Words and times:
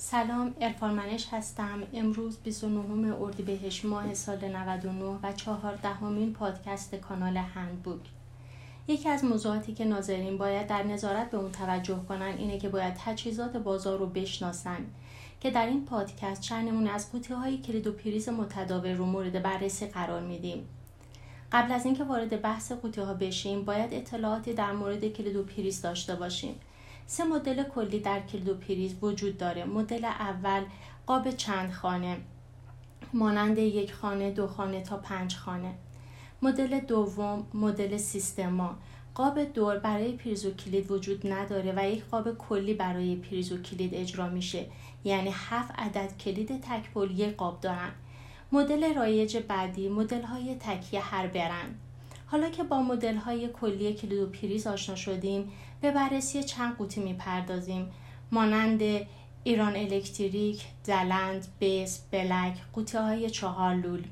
سلام 0.00 0.54
ارفان 0.60 0.94
منش 0.94 1.28
هستم. 1.30 1.82
امروز 1.94 2.38
29 2.38 3.14
اردیبهشت 3.20 3.84
ماه 3.84 4.14
سال 4.14 4.48
99 4.48 5.04
و 5.22 5.32
چهاردهمین 5.32 6.32
پادکست 6.32 6.94
کانال 6.94 7.36
هندبوک. 7.36 8.00
یکی 8.88 9.08
از 9.08 9.24
موضوعاتی 9.24 9.74
که 9.74 9.84
ناظرین 9.84 10.38
باید 10.38 10.66
در 10.66 10.82
نظارت 10.82 11.30
به 11.30 11.36
اون 11.36 11.52
توجه 11.52 12.00
کنن 12.08 12.34
اینه 12.38 12.58
که 12.58 12.68
باید 12.68 12.94
تجهیزات 13.04 13.56
بازار 13.56 13.98
رو 13.98 14.06
بشناسن 14.06 14.86
که 15.40 15.50
در 15.50 15.66
این 15.66 15.84
پادکست 15.84 16.40
چند 16.40 16.88
از 16.88 17.12
قوطی 17.12 17.34
های 17.34 17.58
کلید 17.58 17.86
و 17.86 17.92
پریز 17.92 18.28
متداول 18.28 18.96
رو 18.96 19.06
مورد 19.06 19.42
بررسی 19.42 19.86
قرار 19.86 20.22
میدیم. 20.22 20.68
قبل 21.52 21.72
از 21.72 21.84
اینکه 21.84 22.04
وارد 22.04 22.42
بحث 22.42 22.72
قوطی 22.72 23.00
ها 23.00 23.14
بشیم 23.14 23.64
باید 23.64 23.94
اطلاعاتی 23.94 24.54
در 24.54 24.72
مورد 24.72 25.08
کلید 25.08 25.36
و 25.36 25.42
پریز 25.42 25.82
داشته 25.82 26.14
باشیم. 26.14 26.54
سه 27.10 27.24
مدل 27.24 27.62
کلی 27.62 28.00
در 28.00 28.20
کلید 28.20 28.48
و 28.48 28.54
پریز 28.54 28.94
وجود 29.02 29.38
داره. 29.38 29.64
مدل 29.64 30.04
اول 30.04 30.64
قاب 31.06 31.30
چند 31.30 31.72
خانه 31.72 32.16
مانند 33.12 33.58
یک 33.58 33.92
خانه 33.92 34.30
دو 34.30 34.46
خانه 34.46 34.80
تا 34.80 34.96
پنج 34.96 35.36
خانه. 35.36 35.74
مدل 36.42 36.80
دوم 36.80 37.46
مدل 37.54 37.96
سیستما. 37.96 38.76
قاب 39.14 39.44
دور 39.44 39.78
برای 39.78 40.12
پریز 40.12 40.46
و 40.46 40.54
کلید 40.54 40.90
وجود 40.90 41.32
نداره 41.32 41.74
و 41.76 41.90
یک 41.90 42.04
قاب 42.04 42.38
کلی 42.38 42.74
برای 42.74 43.16
پریز 43.16 43.52
و 43.52 43.62
کلید 43.62 43.94
اجرا 43.94 44.28
میشه. 44.28 44.66
یعنی 45.04 45.30
هفت 45.34 45.72
عدد 45.78 46.16
کلید 46.16 46.60
تکپل 46.60 47.10
یک 47.10 47.36
قاب 47.36 47.60
دارن. 47.60 47.90
مدل 48.52 48.94
رایج 48.94 49.36
بعدی 49.36 49.88
مدل 49.88 50.22
های 50.22 50.54
تکیه 50.54 51.00
هر 51.00 51.26
برند. 51.26 51.80
حالا 52.30 52.50
که 52.50 52.62
با 52.62 52.82
مدل 52.82 53.16
های 53.16 53.48
کلی 53.48 53.94
کلید 53.94 54.18
و 54.18 54.26
پریز 54.26 54.66
آشنا 54.66 54.96
شدیم 54.96 55.52
به 55.80 55.90
بررسی 55.90 56.42
چند 56.42 56.76
قوطی 56.76 57.00
می‌پردازیم. 57.00 57.90
مانند 58.32 58.82
ایران 59.44 59.76
الکتریک، 59.76 60.64
دلند، 60.84 61.46
بیس، 61.58 62.02
بلک، 62.10 62.56
قوطی 62.72 62.98
های 62.98 63.30
چهار 63.30 63.74
لول. 63.74 64.02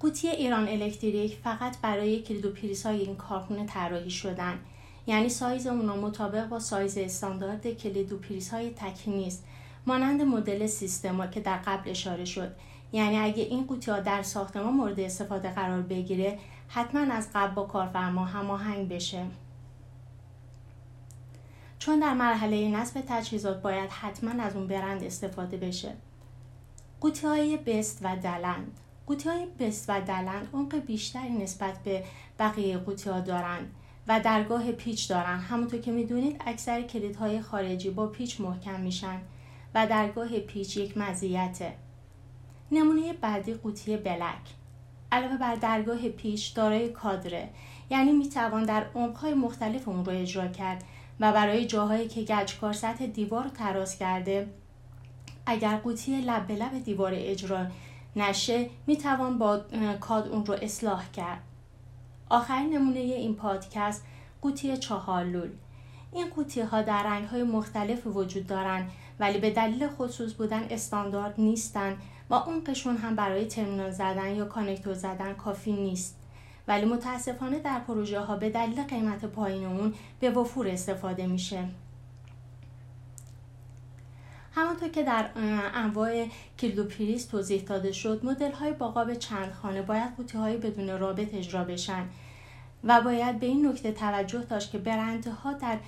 قوطی 0.00 0.28
ایران 0.28 0.68
الکتریک 0.68 1.36
فقط 1.36 1.80
برای 1.80 2.22
کلید 2.22 2.46
و 2.46 2.50
پریز 2.50 2.86
های 2.86 3.00
این 3.00 3.16
کارخونه 3.16 3.66
طراحی 3.66 4.10
شدن. 4.10 4.58
یعنی 5.06 5.28
سایز 5.28 5.66
اونا 5.66 5.96
مطابق 5.96 6.48
با 6.48 6.58
سایز 6.58 6.98
استاندارد 6.98 7.66
کلید 7.66 8.12
و 8.12 8.18
پریز 8.18 8.50
های 8.50 8.70
تکی 8.70 9.10
نیست. 9.10 9.44
مانند 9.86 10.22
مدل 10.22 10.66
سیستما 10.66 11.26
که 11.26 11.40
در 11.40 11.56
قبل 11.56 11.90
اشاره 11.90 12.24
شد. 12.24 12.52
یعنی 12.92 13.18
اگه 13.18 13.42
این 13.42 13.66
قوطی 13.66 13.90
ها 13.90 14.00
در 14.00 14.22
ساختمان 14.22 14.74
مورد 14.74 15.00
استفاده 15.00 15.50
قرار 15.50 15.82
بگیره 15.82 16.38
حتما 16.68 17.14
از 17.14 17.28
قبل 17.34 17.54
با 17.54 17.64
کارفرما 17.64 18.24
هماهنگ 18.24 18.88
بشه. 18.88 19.24
چون 21.78 21.98
در 21.98 22.14
مرحله 22.14 22.68
نصب 22.68 23.02
تجهیزات 23.08 23.62
باید 23.62 23.90
حتما 23.90 24.42
از 24.42 24.56
اون 24.56 24.66
برند 24.66 25.04
استفاده 25.04 25.56
بشه. 25.56 25.92
قوطی 27.00 27.26
های 27.26 27.56
بست 27.56 27.98
و 28.02 28.16
دلند. 28.16 28.80
قوطی 29.06 29.28
های 29.28 29.46
بست 29.58 29.84
و 29.90 30.00
دلند 30.00 30.48
عمق 30.52 30.76
بیشتری 30.76 31.30
نسبت 31.30 31.82
به 31.82 32.04
بقیه 32.38 32.78
قوطی 32.78 33.10
ها 33.10 33.20
دارند 33.20 33.74
و 34.08 34.20
درگاه 34.20 34.72
پیچ 34.72 35.10
دارن. 35.10 35.38
همونطور 35.38 35.80
که 35.80 35.92
می‌دونید 35.92 36.42
اکثر 36.46 36.82
کلیدهای 36.82 37.40
خارجی 37.40 37.90
با 37.90 38.06
پیچ 38.06 38.40
محکم 38.40 38.80
میشن 38.80 39.20
و 39.74 39.86
درگاه 39.86 40.38
پیچ 40.38 40.76
یک 40.76 40.98
مزیته. 40.98 41.72
نمونه 42.72 43.12
بعدی 43.12 43.54
قوطی 43.54 43.96
بلک. 43.96 44.38
علاوه 45.12 45.36
بر 45.36 45.54
درگاه 45.54 46.08
پیچ 46.08 46.54
دارای 46.54 46.88
کادره. 46.88 47.48
یعنی 47.90 48.12
می‌توان 48.12 48.64
در 48.64 48.86
عمقهای 48.94 49.34
مختلف 49.34 49.88
اون 49.88 50.04
رو 50.04 50.12
اجرا 50.12 50.48
کرد 50.48 50.84
و 51.20 51.32
برای 51.32 51.66
جاهایی 51.66 52.08
که 52.08 52.22
گچکار 52.22 52.72
سطح 52.72 53.06
دیوار 53.06 53.44
رو 53.44 53.50
تراس 53.50 53.98
کرده 53.98 54.48
اگر 55.46 55.76
قوطی 55.76 56.20
لب 56.20 56.46
به 56.46 56.54
لب 56.54 56.84
دیوار 56.84 57.12
اجرا 57.14 57.66
نشه 58.16 58.70
می‌توان 58.86 59.38
با 59.38 59.60
کاد 60.00 60.28
اون 60.28 60.46
رو 60.46 60.54
اصلاح 60.62 61.10
کرد. 61.10 61.42
آخرین 62.28 62.74
نمونه 62.74 62.98
این 62.98 63.34
پادکست 63.34 64.04
قوطی 64.42 64.76
چهارلول 64.76 65.50
این 66.12 66.26
قوطی 66.30 66.60
ها 66.60 66.82
در 66.82 67.02
رنگ 67.02 67.24
های 67.24 67.42
مختلف 67.42 68.06
وجود 68.06 68.46
دارند 68.46 68.90
ولی 69.20 69.38
به 69.38 69.50
دلیل 69.50 69.88
خصوص 69.88 70.34
بودن 70.34 70.66
استاندارد 70.70 71.34
نیستن 71.38 71.96
و 72.30 72.34
عمقشون 72.34 72.96
هم 72.96 73.16
برای 73.16 73.44
ترمینال 73.44 73.90
زدن 73.90 74.34
یا 74.34 74.44
کانکتور 74.44 74.94
زدن 74.94 75.32
کافی 75.34 75.72
نیست. 75.72 76.16
ولی 76.68 76.86
متاسفانه 76.86 77.58
در 77.58 77.78
پروژه 77.78 78.20
ها 78.20 78.36
به 78.36 78.50
دلیل 78.50 78.82
قیمت 78.82 79.24
پایین 79.24 79.64
اون 79.64 79.94
به 80.20 80.30
وفور 80.30 80.68
استفاده 80.68 81.26
میشه. 81.26 81.68
همانطور 84.54 84.88
که 84.88 85.02
در 85.02 85.30
انواع 85.74 86.26
کلید 86.58 86.78
و 86.78 86.84
پریز 86.84 87.28
توضیح 87.28 87.62
داده 87.62 87.92
شد 87.92 88.24
مدل 88.24 88.52
های 88.52 88.72
با 88.72 88.88
قاب 88.88 89.14
چند 89.14 89.52
خانه 89.52 89.82
باید 89.82 90.16
قوطی 90.16 90.38
های 90.38 90.56
بدون 90.56 90.98
رابط 90.98 91.34
اجرا 91.34 91.64
بشن. 91.64 92.04
و 92.86 93.00
باید 93.00 93.40
به 93.40 93.46
این 93.46 93.68
نکته 93.68 93.92
توجه 93.92 94.42
داشت 94.42 94.70
که 94.70 94.78
برندها 94.78 95.52
در 95.52 95.78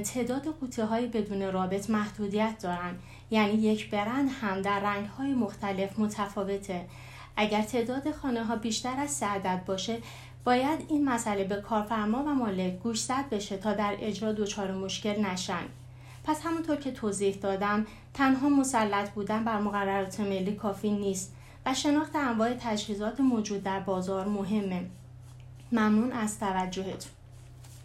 تعداد 0.00 0.44
قوطی 0.60 0.82
های 0.82 1.06
بدون 1.06 1.52
رابط 1.52 1.90
محدودیت 1.90 2.58
دارند 2.62 3.02
یعنی 3.30 3.52
یک 3.52 3.90
برند 3.90 4.30
هم 4.40 4.62
در 4.62 4.80
رنگ 4.80 5.06
های 5.06 5.34
مختلف 5.34 5.98
متفاوته. 5.98 6.84
اگر 7.36 7.62
تعداد 7.62 8.10
خانه 8.10 8.44
ها 8.44 8.56
بیشتر 8.56 8.96
از 8.98 9.10
سه 9.10 9.26
عدد 9.26 9.64
باشه 9.66 9.98
باید 10.44 10.80
این 10.88 11.04
مسئله 11.04 11.44
به 11.44 11.56
کارفرما 11.56 12.22
و 12.22 12.34
مالک 12.34 12.78
گوشزد 12.78 13.28
بشه 13.30 13.56
تا 13.56 13.72
در 13.72 13.96
اجرا 14.00 14.32
دچار 14.32 14.72
مشکل 14.72 15.20
نشن. 15.20 15.64
پس 16.24 16.40
همونطور 16.44 16.76
که 16.76 16.92
توضیح 16.92 17.34
دادم 17.34 17.86
تنها 18.14 18.48
مسلط 18.48 19.10
بودن 19.10 19.44
بر 19.44 19.58
مقررات 19.58 20.20
ملی 20.20 20.54
کافی 20.54 20.90
نیست 20.90 21.34
و 21.66 21.74
شناخت 21.74 22.16
انواع 22.16 22.54
تجهیزات 22.54 23.20
موجود 23.20 23.62
در 23.62 23.80
بازار 23.80 24.28
مهمه. 24.28 24.82
ممنون 25.72 26.12
از 26.12 26.38
توجهتون. 26.38 27.21